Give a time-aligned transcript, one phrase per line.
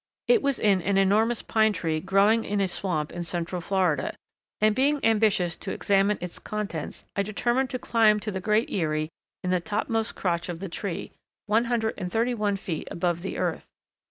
[0.27, 4.15] It was in an enormous pine tree growing in a swamp in central Florida,
[4.59, 9.09] and being ambitious to examine its contents, I determined to climb to the great eyrie
[9.43, 11.11] in the topmost crotch of the tree,
[11.45, 13.67] one hundred and thirty one feet above the earth.